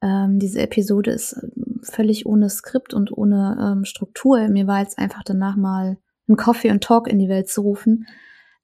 Ähm, 0.01 0.39
diese 0.39 0.61
Episode 0.61 1.13
ist 1.13 1.37
ähm, 1.43 1.81
völlig 1.83 2.27
ohne 2.27 2.51
Skript 2.51 2.95
und 2.95 3.17
ohne 3.17 3.57
ähm, 3.61 3.85
Struktur. 3.85 4.49
Mir 4.49 4.67
war 4.67 4.81
jetzt 4.81 4.99
einfach 4.99 5.23
danach 5.25 5.57
mal 5.57 5.99
ein 6.29 6.37
Coffee 6.37 6.71
und 6.71 6.83
Talk 6.83 7.09
in 7.09 7.19
die 7.19 7.29
Welt 7.29 7.49
zu 7.49 7.63
rufen. 7.63 8.07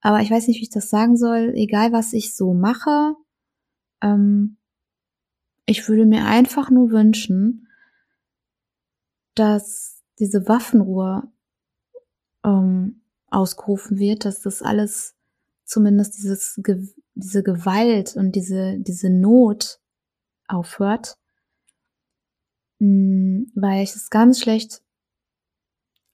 Aber 0.01 0.21
ich 0.21 0.31
weiß 0.31 0.49
nicht, 0.49 0.59
wie 0.59 0.65
ich 0.65 0.71
das 0.71 0.91
sagen 0.91 1.17
soll. 1.17 1.53
Egal, 1.55 1.93
was 1.93 2.13
ich 2.13 2.35
so 2.35 2.55
mache, 2.55 3.15
ähm, 4.03 4.58
ich 5.69 5.87
würde 5.87 6.07
mir 6.07 6.25
einfach 6.25 6.71
nur 6.71 6.91
wünschen, 6.91 7.69
dass 9.35 10.03
diese 10.19 10.49
Waffenruhe 10.49 11.31
ähm, 12.43 13.03
ausgerufen 13.27 13.99
wird, 13.99 14.25
dass 14.25 14.41
das 14.41 14.63
alles 14.63 15.15
zumindest 15.65 16.17
dieses, 16.17 16.59
diese 17.15 17.43
Gewalt 17.43 18.17
und 18.17 18.33
diese, 18.33 18.79
diese 18.79 19.11
Not 19.11 19.79
aufhört, 20.47 21.19
hm, 22.81 23.53
weil 23.55 23.83
ich 23.83 23.95
es 23.95 24.09
ganz 24.09 24.41
schlecht 24.41 24.83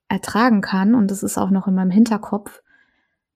ertragen 0.08 0.62
kann 0.62 0.96
und 0.96 1.12
das 1.12 1.22
ist 1.22 1.38
auch 1.38 1.50
noch 1.50 1.68
in 1.68 1.76
meinem 1.76 1.92
Hinterkopf, 1.92 2.60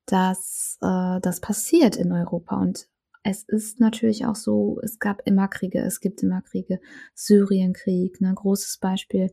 dass 0.05 0.79
äh, 0.81 1.21
das 1.21 1.39
passiert 1.41 1.95
in 1.95 2.11
Europa. 2.11 2.57
Und 2.57 2.89
es 3.23 3.45
ist 3.45 3.81
natürlich 3.81 4.27
auch 4.27 4.37
so, 4.37 4.81
es 4.83 4.99
gab 4.99 5.23
immer 5.27 5.49
Kriege, 5.49 5.81
es 5.81 6.01
gibt 6.01 6.23
immer 6.23 6.43
Kriege. 6.43 6.81
Syrienkrieg, 7.15 8.21
ne, 8.21 8.33
großes 8.35 8.79
Beispiel. 8.79 9.33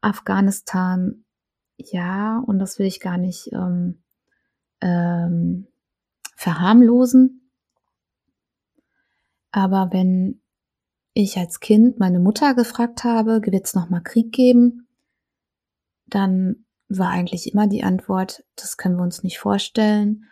Afghanistan, 0.00 1.24
ja, 1.76 2.42
und 2.46 2.58
das 2.58 2.78
will 2.78 2.86
ich 2.86 3.00
gar 3.00 3.18
nicht 3.18 3.50
ähm, 3.52 4.02
ähm, 4.80 5.66
verharmlosen. 6.36 7.50
Aber 9.50 9.90
wenn 9.92 10.40
ich 11.14 11.38
als 11.38 11.60
Kind 11.60 11.98
meine 11.98 12.18
Mutter 12.18 12.54
gefragt 12.54 13.04
habe, 13.04 13.40
wird 13.46 13.64
es 13.64 13.74
nochmal 13.74 14.02
Krieg 14.02 14.32
geben, 14.32 14.88
dann 16.06 16.66
war 16.88 17.10
eigentlich 17.10 17.52
immer 17.52 17.66
die 17.66 17.84
Antwort, 17.84 18.44
das 18.56 18.76
können 18.76 18.96
wir 18.96 19.02
uns 19.04 19.22
nicht 19.22 19.38
vorstellen. 19.38 20.26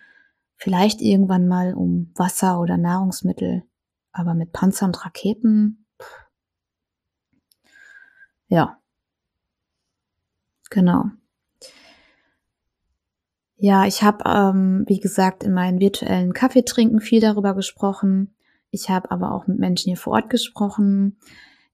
Vielleicht 0.63 1.01
irgendwann 1.01 1.49
mal 1.49 1.75
um 1.75 2.13
Wasser 2.15 2.61
oder 2.61 2.77
Nahrungsmittel, 2.77 3.65
aber 4.13 4.35
mit 4.35 4.53
Panzer 4.53 4.87
und 4.87 5.05
Raketen. 5.05 5.87
Pff. 6.01 6.27
Ja. 8.49 8.79
Genau. 10.71 11.11
Ja, 13.57 13.87
ich 13.87 14.05
habe, 14.05 14.23
ähm, 14.25 14.85
wie 14.87 15.01
gesagt, 15.01 15.43
in 15.43 15.53
meinen 15.53 15.81
virtuellen 15.81 16.33
Kaffeetrinken 16.33 17.01
viel 17.01 17.21
darüber 17.21 17.55
gesprochen. 17.57 18.37
Ich 18.71 18.89
habe 18.89 19.11
aber 19.11 19.33
auch 19.33 19.49
mit 19.49 19.59
Menschen 19.59 19.89
hier 19.89 19.97
vor 19.97 20.13
Ort 20.13 20.31
gesprochen. 20.31 21.19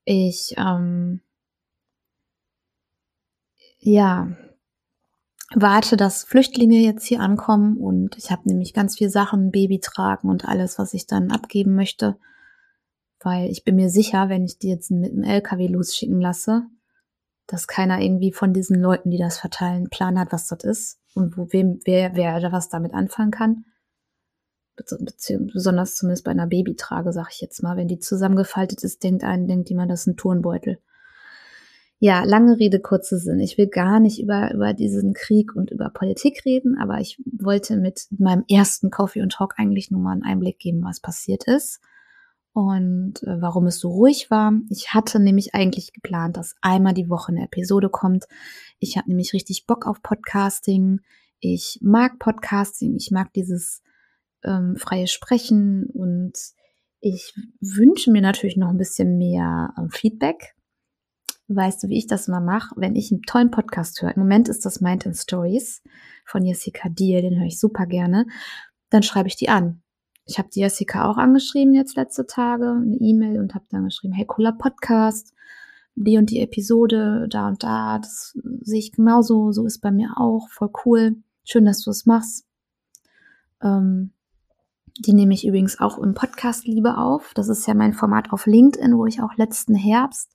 Ich, 0.06 0.54
ähm, 0.56 1.20
ja, 3.80 4.28
warte, 5.54 5.96
dass 5.96 6.24
Flüchtlinge 6.24 6.78
jetzt 6.78 7.06
hier 7.06 7.20
ankommen 7.20 7.76
und 7.78 8.16
ich 8.16 8.30
habe 8.30 8.48
nämlich 8.48 8.74
ganz 8.74 8.96
viel 8.96 9.10
Sachen, 9.10 9.50
Baby 9.50 9.80
tragen 9.80 10.28
und 10.28 10.46
alles, 10.46 10.78
was 10.78 10.94
ich 10.94 11.06
dann 11.06 11.30
abgeben 11.30 11.74
möchte, 11.74 12.18
weil 13.20 13.50
ich 13.50 13.64
bin 13.64 13.76
mir 13.76 13.90
sicher, 13.90 14.28
wenn 14.28 14.44
ich 14.44 14.58
die 14.58 14.68
jetzt 14.68 14.90
mit 14.90 15.12
dem 15.12 15.22
LKW 15.22 15.66
losschicken 15.66 16.20
lasse, 16.20 16.64
dass 17.46 17.66
keiner 17.66 18.00
irgendwie 18.00 18.32
von 18.32 18.52
diesen 18.52 18.80
Leuten, 18.80 19.10
die 19.10 19.18
das 19.18 19.38
verteilen, 19.38 19.88
Plan 19.88 20.18
hat, 20.18 20.32
was 20.32 20.48
das 20.48 20.64
ist 20.64 21.00
und 21.14 21.36
wo 21.38 21.48
wem 21.50 21.80
wer 21.84 22.14
wer 22.14 22.40
da 22.40 22.52
was 22.52 22.68
damit 22.68 22.92
anfangen 22.92 23.30
kann. 23.30 23.64
besonders 24.76 25.96
zumindest 25.96 26.24
bei 26.24 26.30
einer 26.30 26.46
Babytrage, 26.46 27.12
sag 27.12 27.30
ich 27.32 27.40
jetzt 27.40 27.62
mal, 27.62 27.76
wenn 27.76 27.88
die 27.88 27.98
zusammengefaltet 27.98 28.84
ist, 28.84 29.02
denkt 29.02 29.24
einen, 29.24 29.48
denkt 29.48 29.70
jemand, 29.70 29.90
das 29.90 30.02
ist 30.02 30.08
ein 30.08 30.16
Turnbeutel. 30.16 30.78
Ja, 32.00 32.22
lange 32.22 32.58
Rede, 32.60 32.78
kurze 32.78 33.18
Sinn. 33.18 33.40
Ich 33.40 33.58
will 33.58 33.66
gar 33.66 33.98
nicht 33.98 34.20
über, 34.20 34.54
über 34.54 34.72
diesen 34.72 35.14
Krieg 35.14 35.56
und 35.56 35.72
über 35.72 35.90
Politik 35.90 36.44
reden, 36.44 36.78
aber 36.78 37.00
ich 37.00 37.20
wollte 37.24 37.76
mit 37.76 38.06
meinem 38.16 38.44
ersten 38.48 38.90
Coffee 38.90 39.20
und 39.20 39.32
Talk 39.32 39.54
eigentlich 39.56 39.90
nur 39.90 40.00
mal 40.00 40.12
einen 40.12 40.22
Einblick 40.22 40.60
geben, 40.60 40.84
was 40.84 41.00
passiert 41.00 41.48
ist 41.48 41.80
und 42.52 43.22
äh, 43.24 43.40
warum 43.40 43.66
es 43.66 43.80
so 43.80 43.90
ruhig 43.90 44.30
war. 44.30 44.52
Ich 44.70 44.94
hatte 44.94 45.18
nämlich 45.18 45.56
eigentlich 45.56 45.92
geplant, 45.92 46.36
dass 46.36 46.54
einmal 46.60 46.94
die 46.94 47.10
Woche 47.10 47.32
eine 47.32 47.44
Episode 47.44 47.88
kommt. 47.88 48.26
Ich 48.78 48.96
habe 48.96 49.08
nämlich 49.08 49.32
richtig 49.32 49.66
Bock 49.66 49.84
auf 49.84 50.00
Podcasting. 50.00 51.00
Ich 51.40 51.80
mag 51.82 52.20
Podcasting. 52.20 52.94
Ich 52.96 53.10
mag 53.10 53.32
dieses 53.32 53.82
ähm, 54.44 54.76
freie 54.76 55.08
Sprechen 55.08 55.86
und 55.92 56.34
ich 57.00 57.34
wünsche 57.60 58.12
mir 58.12 58.22
natürlich 58.22 58.56
noch 58.56 58.68
ein 58.68 58.78
bisschen 58.78 59.18
mehr 59.18 59.74
äh, 59.76 59.88
Feedback 59.90 60.54
weißt 61.48 61.82
du, 61.82 61.88
wie 61.88 61.98
ich 61.98 62.06
das 62.06 62.28
immer 62.28 62.40
mache, 62.40 62.74
wenn 62.76 62.94
ich 62.94 63.10
einen 63.10 63.22
tollen 63.22 63.50
Podcast 63.50 64.00
höre. 64.02 64.14
Im 64.14 64.22
Moment 64.22 64.48
ist 64.48 64.66
das 64.66 64.80
Mind 64.80 65.06
and 65.06 65.16
Stories 65.16 65.82
von 66.24 66.44
Jessica 66.44 66.88
Diel, 66.88 67.22
den 67.22 67.38
höre 67.38 67.46
ich 67.46 67.58
super 67.58 67.86
gerne. 67.86 68.26
Dann 68.90 69.02
schreibe 69.02 69.28
ich 69.28 69.36
die 69.36 69.48
an. 69.48 69.82
Ich 70.26 70.38
habe 70.38 70.50
die 70.54 70.60
Jessica 70.60 71.10
auch 71.10 71.16
angeschrieben 71.16 71.72
jetzt 71.72 71.96
letzte 71.96 72.26
Tage, 72.26 72.70
eine 72.70 72.96
E-Mail 73.00 73.40
und 73.40 73.54
habe 73.54 73.64
dann 73.70 73.84
geschrieben, 73.84 74.12
hey, 74.12 74.26
cooler 74.26 74.52
Podcast, 74.52 75.34
die 75.94 76.18
und 76.18 76.30
die 76.30 76.40
Episode, 76.40 77.26
da 77.30 77.48
und 77.48 77.62
da, 77.62 77.98
das 77.98 78.36
sehe 78.60 78.78
ich 78.78 78.92
genauso, 78.92 79.52
so 79.52 79.64
ist 79.64 79.80
bei 79.80 79.90
mir 79.90 80.12
auch, 80.16 80.48
voll 80.50 80.70
cool. 80.84 81.16
Schön, 81.44 81.64
dass 81.64 81.80
du 81.80 81.90
es 81.90 82.04
machst. 82.04 82.46
Ähm, 83.62 84.12
die 84.98 85.14
nehme 85.14 85.32
ich 85.32 85.46
übrigens 85.46 85.80
auch 85.80 85.98
im 85.98 86.12
Podcast 86.12 86.66
Liebe 86.66 86.98
auf. 86.98 87.32
Das 87.34 87.48
ist 87.48 87.66
ja 87.66 87.72
mein 87.72 87.94
Format 87.94 88.32
auf 88.32 88.46
LinkedIn, 88.46 88.98
wo 88.98 89.06
ich 89.06 89.22
auch 89.22 89.34
letzten 89.36 89.74
Herbst 89.74 90.34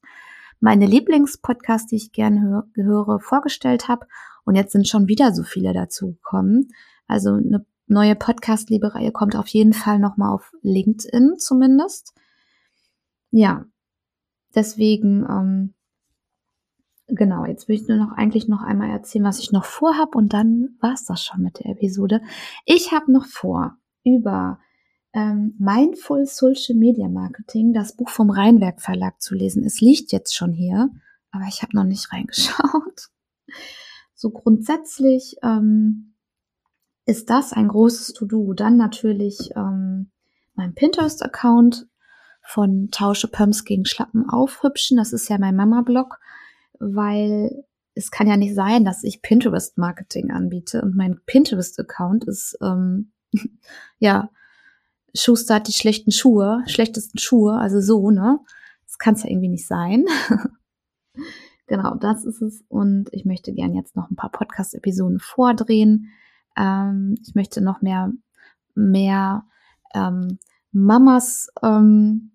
meine 0.64 0.86
Lieblingspodcasts, 0.86 1.88
die 1.90 1.98
ich 1.98 2.14
gerne 2.14 2.64
höre, 2.74 3.20
vorgestellt 3.20 3.90
habe. 3.90 4.08
Und 4.46 4.56
jetzt 4.56 4.72
sind 4.72 4.88
schon 4.88 5.10
wieder 5.10 5.34
so 5.34 5.44
viele 5.44 5.74
dazu 5.74 6.14
gekommen. 6.14 6.70
Also 7.06 7.34
eine 7.34 7.66
neue 7.88 8.16
Podcast-Liebe-Reihe 8.16 9.12
kommt 9.12 9.36
auf 9.36 9.48
jeden 9.48 9.74
Fall 9.74 10.00
nochmal 10.00 10.34
auf 10.34 10.54
LinkedIn 10.62 11.34
zumindest. 11.38 12.14
Ja, 13.30 13.66
deswegen, 14.56 15.26
ähm, 15.30 15.74
genau, 17.08 17.44
jetzt 17.44 17.68
will 17.68 17.76
ich 17.76 17.90
nur 17.90 17.98
noch 17.98 18.14
eigentlich 18.14 18.48
noch 18.48 18.62
einmal 18.62 18.90
erzählen, 18.90 19.26
was 19.26 19.40
ich 19.40 19.52
noch 19.52 19.66
vorhab 19.66 20.16
und 20.16 20.32
dann 20.32 20.78
war's 20.80 21.04
das 21.04 21.26
schon 21.26 21.42
mit 21.42 21.60
der 21.60 21.72
Episode. 21.72 22.22
Ich 22.64 22.94
habe 22.94 23.12
noch 23.12 23.26
vor, 23.26 23.76
über 24.06 24.60
ähm, 25.14 25.56
Mindful 25.60 26.26
Social 26.26 26.76
Media 26.76 27.08
Marketing, 27.08 27.74
das 27.74 27.96
Buch 27.96 28.10
vom 28.10 28.30
Rheinwerk 28.30 28.82
Verlag 28.82 29.22
zu 29.22 29.36
lesen. 29.36 29.64
Es 29.64 29.80
liegt 29.80 30.12
jetzt 30.12 30.36
schon 30.36 30.52
hier, 30.54 30.90
aber 31.32 31.46
ich 31.48 31.62
habe 31.62 31.76
noch 31.76 31.86
nicht 31.86 32.12
reingeschaut. 32.12 33.10
So 34.16 34.30
grundsätzlich 34.30 35.36
ähm, 35.44 36.16
ist 37.06 37.30
das 37.30 37.52
ein 37.52 37.68
großes 37.68 38.14
To-Do. 38.14 38.54
Dann 38.54 38.78
natürlich 38.78 39.50
ähm, 39.58 40.12
mein 40.54 40.74
Pinterest-Account 40.74 41.88
von 42.42 42.90
Tausche 42.90 43.28
Pumps 43.28 43.66
gegen 43.66 43.84
Schlappen 43.84 44.30
aufhübschen. 44.30 44.96
Das 44.96 45.12
ist 45.12 45.28
ja 45.30 45.38
mein 45.40 45.58
Mama-Blog, 45.58 46.20
weil 46.80 47.66
es 47.96 48.12
kann 48.12 48.28
ja 48.28 48.38
nicht 48.38 48.56
sein, 48.56 48.86
dass 48.86 49.04
ich 49.04 49.22
Pinterest-Marketing 49.22 50.32
anbiete 50.32 50.82
und 50.82 50.96
mein 50.96 51.20
Pinterest-Account 51.26 52.24
ist 52.24 52.58
ähm, 52.62 53.12
ja 54.00 54.30
Schuster 55.16 55.56
hat 55.56 55.68
die 55.68 55.74
schlechten 55.74 56.12
Schuhe, 56.12 56.64
schlechtesten 56.68 57.20
Schuhe, 57.20 57.58
also 57.58 57.82
so, 57.82 58.10
ne? 58.10 58.40
Das 58.86 58.98
kann 58.98 59.16
es 59.16 59.24
ja 59.24 59.30
irgendwie 59.30 59.50
nicht 59.50 59.68
sein. 59.68 60.06
genau, 61.68 61.96
das 61.96 62.26
ist 62.26 62.42
es. 62.42 62.64
Und 62.68 63.10
ich 63.12 63.26
möchte 63.26 63.54
gern 63.54 63.76
jetzt 63.76 63.96
noch 63.96 64.10
ein 64.10 64.16
paar 64.16 64.32
Podcast-Episoden 64.32 65.20
vordrehen. 65.20 66.12
Ähm, 66.58 67.16
ich 67.22 67.36
möchte 67.36 67.62
noch 67.62 67.82
mehr, 67.82 68.12
mehr 68.76 69.46
ähm, 69.94 70.40
Mamas 70.72 71.50
ähm, 71.62 72.32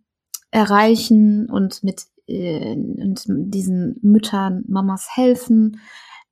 erreichen 0.51 1.51
und 1.51 1.83
mit 1.83 2.07
äh, 2.29 2.75
und 2.75 3.25
diesen 3.27 3.99
Müttern, 4.03 4.65
Mamas 4.69 5.09
helfen. 5.17 5.81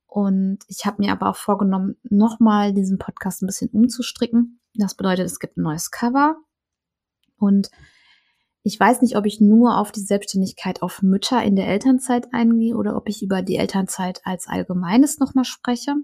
Und 0.05 0.59
ich 0.67 0.85
habe 0.85 1.01
mir 1.01 1.11
aber 1.11 1.29
auch 1.29 1.35
vorgenommen, 1.35 1.97
nochmal 2.03 2.73
diesen 2.73 2.97
Podcast 2.97 3.41
ein 3.41 3.47
bisschen 3.47 3.69
umzustricken. 3.69 4.59
Das 4.77 4.95
bedeutet, 4.95 5.25
es 5.25 5.39
gibt 5.39 5.57
ein 5.57 5.63
neues 5.63 5.91
Cover. 5.91 6.37
Und 7.37 7.69
ich 8.63 8.79
weiß 8.79 9.01
nicht, 9.01 9.15
ob 9.15 9.25
ich 9.25 9.39
nur 9.39 9.77
auf 9.77 9.91
die 9.91 10.01
Selbstständigkeit 10.01 10.81
auf 10.81 11.01
Mütter 11.01 11.41
in 11.43 11.55
der 11.55 11.67
Elternzeit 11.67 12.33
eingehe 12.33 12.75
oder 12.75 12.95
ob 12.95 13.07
ich 13.09 13.23
über 13.23 13.41
die 13.41 13.55
Elternzeit 13.55 14.21
als 14.23 14.47
Allgemeines 14.47 15.19
nochmal 15.19 15.45
spreche. 15.45 15.95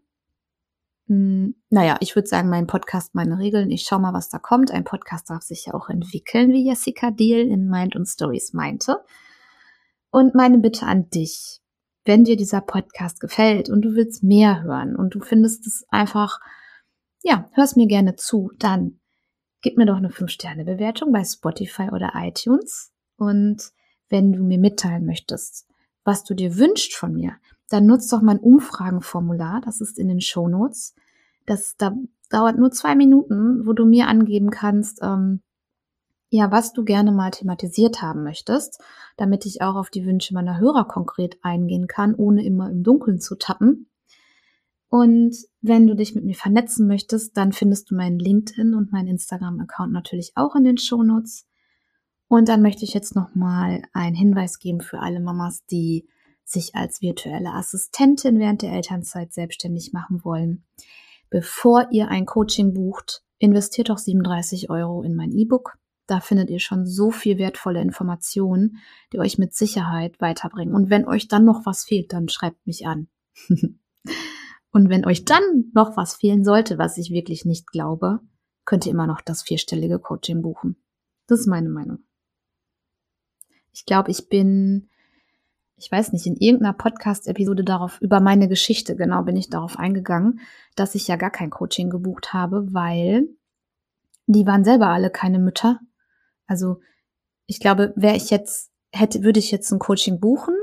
Hm, 1.07 1.55
naja, 1.69 1.97
ich 1.99 2.15
würde 2.15 2.29
sagen, 2.29 2.49
mein 2.49 2.67
Podcast, 2.67 3.13
meine 3.15 3.37
Regeln. 3.37 3.69
Ich 3.69 3.83
schau 3.83 3.99
mal, 3.99 4.13
was 4.13 4.29
da 4.29 4.39
kommt. 4.39 4.71
Ein 4.71 4.85
Podcast 4.85 5.29
darf 5.29 5.43
sich 5.43 5.65
ja 5.65 5.73
auch 5.73 5.89
entwickeln, 5.89 6.51
wie 6.51 6.65
Jessica 6.65 7.11
Deal 7.11 7.41
in 7.41 7.69
Mind 7.69 7.95
und 7.95 8.05
Stories 8.05 8.53
meinte. 8.53 9.03
Und 10.09 10.33
meine 10.35 10.59
Bitte 10.59 10.85
an 10.85 11.09
dich, 11.09 11.59
wenn 12.05 12.23
dir 12.23 12.37
dieser 12.37 12.61
Podcast 12.61 13.19
gefällt 13.19 13.69
und 13.69 13.81
du 13.81 13.95
willst 13.95 14.23
mehr 14.23 14.63
hören 14.63 14.95
und 14.95 15.15
du 15.15 15.19
findest 15.19 15.67
es 15.67 15.85
einfach 15.89 16.39
ja, 17.23 17.49
hörst 17.53 17.77
mir 17.77 17.87
gerne 17.87 18.15
zu, 18.15 18.51
dann 18.59 18.99
gib 19.61 19.77
mir 19.77 19.85
doch 19.85 19.95
eine 19.95 20.09
5-Sterne-Bewertung 20.09 21.11
bei 21.11 21.23
Spotify 21.23 21.89
oder 21.91 22.11
iTunes. 22.15 22.91
Und 23.17 23.71
wenn 24.09 24.33
du 24.33 24.43
mir 24.43 24.59
mitteilen 24.59 25.05
möchtest, 25.05 25.65
was 26.03 26.23
du 26.23 26.33
dir 26.33 26.57
wünschst 26.57 26.93
von 26.93 27.13
mir, 27.13 27.37
dann 27.69 27.85
nutzt 27.85 28.11
doch 28.11 28.21
mein 28.21 28.39
Umfragenformular. 28.39 29.61
Das 29.61 29.81
ist 29.81 29.97
in 29.97 30.09
den 30.09 30.21
Show 30.21 30.47
Notes. 30.47 30.93
Das 31.45 31.75
da 31.77 31.95
dauert 32.29 32.57
nur 32.57 32.71
zwei 32.71 32.95
Minuten, 32.95 33.65
wo 33.65 33.73
du 33.73 33.85
mir 33.85 34.07
angeben 34.07 34.49
kannst, 34.49 34.99
ähm, 35.01 35.41
ja, 36.29 36.51
was 36.51 36.73
du 36.73 36.83
gerne 36.83 37.11
mal 37.11 37.29
thematisiert 37.29 38.01
haben 38.01 38.23
möchtest, 38.23 38.81
damit 39.17 39.45
ich 39.45 39.61
auch 39.61 39.75
auf 39.75 39.91
die 39.91 40.05
Wünsche 40.05 40.33
meiner 40.33 40.59
Hörer 40.59 40.87
konkret 40.87 41.37
eingehen 41.43 41.87
kann, 41.87 42.15
ohne 42.15 42.43
immer 42.43 42.71
im 42.71 42.83
Dunkeln 42.83 43.19
zu 43.19 43.35
tappen. 43.35 43.87
Und 44.93 45.35
wenn 45.61 45.87
du 45.87 45.95
dich 45.95 46.13
mit 46.13 46.23
mir 46.23 46.35
vernetzen 46.35 46.85
möchtest, 46.85 47.35
dann 47.35 47.51
findest 47.51 47.89
du 47.89 47.95
meinen 47.95 48.19
LinkedIn 48.19 48.75
und 48.75 48.91
meinen 48.91 49.07
Instagram-Account 49.07 49.91
natürlich 49.91 50.33
auch 50.35 50.55
in 50.55 50.65
den 50.65 50.77
Shownotes. 50.77 51.47
Und 52.27 52.47
dann 52.47 52.61
möchte 52.61 52.85
ich 52.85 52.93
jetzt 52.93 53.15
nochmal 53.15 53.81
einen 53.93 54.15
Hinweis 54.15 54.59
geben 54.59 54.81
für 54.81 54.99
alle 54.99 55.19
Mamas, 55.19 55.65
die 55.65 56.07
sich 56.43 56.75
als 56.75 57.01
virtuelle 57.01 57.53
Assistentin 57.53 58.37
während 58.37 58.61
der 58.61 58.71
Elternzeit 58.71 59.33
selbstständig 59.33 59.93
machen 59.93 60.23
wollen. 60.23 60.63
Bevor 61.31 61.87
ihr 61.89 62.09
ein 62.09 62.27
Coaching 62.27 62.75
bucht, 62.75 63.23
investiert 63.39 63.89
doch 63.89 63.97
37 63.97 64.69
Euro 64.69 65.01
in 65.01 65.15
mein 65.15 65.31
E-Book. 65.31 65.79
Da 66.05 66.19
findet 66.19 66.51
ihr 66.51 66.59
schon 66.59 66.85
so 66.85 67.09
viel 67.09 67.39
wertvolle 67.39 67.81
Informationen, 67.81 68.77
die 69.11 69.17
euch 69.17 69.39
mit 69.39 69.55
Sicherheit 69.55 70.21
weiterbringen. 70.21 70.75
Und 70.75 70.91
wenn 70.91 71.07
euch 71.07 71.27
dann 71.27 71.45
noch 71.45 71.65
was 71.65 71.83
fehlt, 71.83 72.13
dann 72.13 72.29
schreibt 72.29 72.67
mich 72.67 72.85
an. 72.85 73.07
Und 74.73 74.89
wenn 74.89 75.05
euch 75.05 75.23
dann 75.23 75.71
noch 75.73 75.95
was 75.95 76.15
fehlen 76.15 76.43
sollte, 76.43 76.79
was 76.79 76.97
ich 76.97 77.11
wirklich 77.11 77.45
nicht 77.45 77.67
glaube, 77.67 78.19
könnt 78.65 78.87
ihr 78.87 78.91
immer 78.91 79.05
noch 79.05 79.21
das 79.21 79.43
vierstellige 79.43 79.99
Coaching 79.99 80.41
buchen. 80.41 80.77
Das 81.27 81.39
ist 81.39 81.47
meine 81.47 81.69
Meinung. 81.69 81.99
Ich 83.71 83.85
glaube, 83.85 84.09
ich 84.09 84.29
bin, 84.29 84.89
ich 85.77 85.91
weiß 85.91 86.11
nicht, 86.11 86.25
in 86.25 86.37
irgendeiner 86.37 86.73
Podcast-Episode 86.73 87.63
darauf, 87.63 88.01
über 88.01 88.19
meine 88.19 88.47
Geschichte, 88.47 88.95
genau, 88.95 89.21
bin 89.21 89.35
ich 89.35 89.51
darauf 89.51 89.77
eingegangen, 89.77 90.39
dass 90.75 90.95
ich 90.95 91.07
ja 91.07 91.17
gar 91.17 91.31
kein 91.31 91.51
Coaching 91.51 91.91
gebucht 91.91 92.33
habe, 92.33 92.73
weil 92.73 93.29
die 94.25 94.47
waren 94.47 94.63
selber 94.63 94.87
alle 94.87 95.11
keine 95.11 95.37
Mütter. 95.37 95.81
Also, 96.47 96.79
ich 97.45 97.59
glaube, 97.59 97.93
wäre 97.95 98.15
ich 98.15 98.31
jetzt, 98.31 98.71
hätte, 98.91 99.21
würde 99.23 99.39
ich 99.39 99.51
jetzt 99.51 99.71
ein 99.71 99.79
Coaching 99.79 100.19
buchen, 100.19 100.55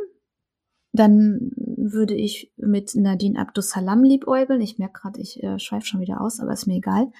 dann 0.92 1.52
würde 1.56 2.14
ich 2.14 2.52
mit 2.56 2.94
Nadine 2.94 3.38
Abdussalam 3.38 4.02
liebäugeln. 4.02 4.60
Ich 4.60 4.78
merke 4.78 5.00
gerade, 5.00 5.20
ich 5.20 5.42
äh, 5.42 5.58
schweife 5.58 5.86
schon 5.86 6.00
wieder 6.00 6.20
aus, 6.20 6.40
aber 6.40 6.52
ist 6.52 6.66
mir 6.66 6.76
egal, 6.76 7.12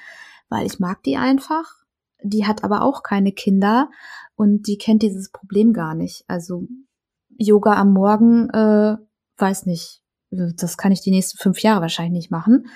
weil 0.49 0.67
ich 0.67 0.81
mag 0.81 1.03
die 1.03 1.17
einfach. 1.17 1.77
Die 2.23 2.47
hat 2.47 2.65
aber 2.65 2.83
auch 2.83 3.03
keine 3.03 3.33
Kinder 3.33 3.91
und 4.35 4.67
die 4.67 4.77
kennt 4.77 5.03
dieses 5.03 5.31
Problem 5.31 5.73
gar 5.73 5.95
nicht. 5.95 6.25
Also 6.27 6.67
Yoga 7.39 7.75
am 7.75 7.93
Morgen, 7.93 8.51
äh, 8.51 8.97
weiß 9.39 9.67
nicht, 9.67 10.03
das 10.31 10.77
kann 10.77 10.93
ich 10.93 11.01
die 11.01 11.11
nächsten 11.11 11.39
fünf 11.39 11.61
Jahre 11.63 11.81
wahrscheinlich 11.81 12.13
nicht 12.13 12.31
machen. 12.31 12.67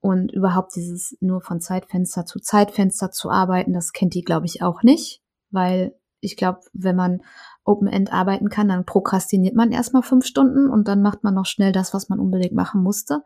Und 0.00 0.32
überhaupt 0.32 0.74
dieses 0.74 1.16
nur 1.20 1.40
von 1.40 1.60
Zeitfenster 1.60 2.26
zu 2.26 2.40
Zeitfenster 2.40 3.12
zu 3.12 3.30
arbeiten, 3.30 3.72
das 3.72 3.92
kennt 3.92 4.14
die, 4.14 4.22
glaube 4.22 4.46
ich, 4.46 4.60
auch 4.60 4.82
nicht, 4.82 5.22
weil 5.50 5.94
ich 6.22 6.36
glaube, 6.36 6.60
wenn 6.72 6.96
man 6.96 7.22
Open-End 7.64 8.12
arbeiten 8.12 8.48
kann, 8.48 8.68
dann 8.68 8.86
prokrastiniert 8.86 9.54
man 9.54 9.72
erstmal 9.72 10.02
fünf 10.02 10.24
Stunden 10.24 10.70
und 10.70 10.88
dann 10.88 11.02
macht 11.02 11.24
man 11.24 11.34
noch 11.34 11.46
schnell 11.46 11.72
das, 11.72 11.92
was 11.92 12.08
man 12.08 12.20
unbedingt 12.20 12.54
machen 12.54 12.82
musste. 12.82 13.22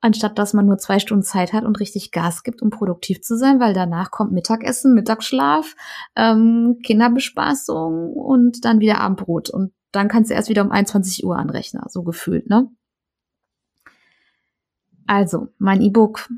Anstatt 0.00 0.38
dass 0.38 0.54
man 0.54 0.66
nur 0.66 0.78
zwei 0.78 0.98
Stunden 0.98 1.24
Zeit 1.24 1.52
hat 1.52 1.64
und 1.64 1.80
richtig 1.80 2.10
Gas 2.10 2.42
gibt, 2.42 2.62
um 2.62 2.70
produktiv 2.70 3.20
zu 3.20 3.36
sein, 3.36 3.60
weil 3.60 3.74
danach 3.74 4.10
kommt 4.10 4.32
Mittagessen, 4.32 4.94
Mittagsschlaf, 4.94 5.74
ähm, 6.16 6.78
Kinderbespaßung 6.84 8.12
und 8.12 8.64
dann 8.64 8.80
wieder 8.80 9.00
Abendbrot. 9.00 9.50
Und 9.50 9.72
dann 9.92 10.08
kannst 10.08 10.30
du 10.30 10.34
erst 10.34 10.48
wieder 10.48 10.62
um 10.62 10.70
21 10.70 11.24
Uhr 11.24 11.36
anrechnen, 11.36 11.82
so 11.88 12.02
gefühlt, 12.02 12.48
ne? 12.48 12.70
Also, 15.06 15.48
mein 15.58 15.80
E-Book, 15.80 16.28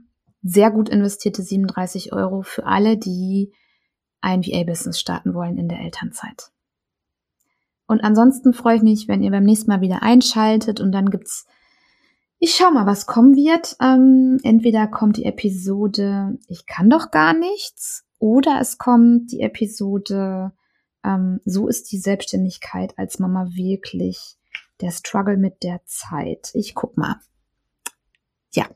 sehr 0.42 0.70
gut 0.70 0.88
investierte 0.88 1.42
37 1.42 2.12
Euro 2.12 2.42
für 2.42 2.64
alle, 2.64 2.96
die 2.96 3.52
ein 4.20 4.44
VA-Business 4.44 5.00
starten 5.00 5.34
wollen 5.34 5.58
in 5.58 5.68
der 5.68 5.80
Elternzeit. 5.80 6.50
Und 7.86 8.04
ansonsten 8.04 8.52
freue 8.52 8.76
ich 8.76 8.82
mich, 8.82 9.08
wenn 9.08 9.22
ihr 9.22 9.32
beim 9.32 9.44
nächsten 9.44 9.70
Mal 9.70 9.80
wieder 9.80 10.02
einschaltet 10.02 10.80
und 10.80 10.92
dann 10.92 11.10
gibt's, 11.10 11.46
ich 12.38 12.54
schau 12.54 12.70
mal, 12.70 12.86
was 12.86 13.06
kommen 13.06 13.34
wird. 13.34 13.76
Ähm, 13.82 14.38
entweder 14.42 14.86
kommt 14.86 15.16
die 15.16 15.24
Episode 15.24 16.38
Ich 16.46 16.66
kann 16.66 16.88
doch 16.88 17.10
gar 17.10 17.34
nichts 17.34 18.04
oder 18.18 18.58
es 18.60 18.78
kommt 18.78 19.32
die 19.32 19.40
Episode 19.40 20.52
ähm, 21.04 21.40
So 21.44 21.68
ist 21.68 21.90
die 21.90 21.98
Selbstständigkeit 21.98 22.96
als 22.96 23.18
Mama 23.18 23.48
wirklich 23.54 24.36
der 24.80 24.90
Struggle 24.90 25.36
mit 25.36 25.62
der 25.62 25.80
Zeit. 25.84 26.50
Ich 26.54 26.74
guck 26.74 26.96
mal. 26.96 27.16
Ja, 28.52 28.66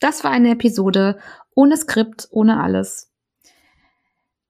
das 0.00 0.24
war 0.24 0.30
eine 0.30 0.50
Episode 0.50 1.18
ohne 1.54 1.76
Skript, 1.76 2.28
ohne 2.30 2.62
alles 2.62 3.10